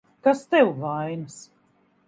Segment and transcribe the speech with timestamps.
[0.27, 1.37] Kas tev vainas?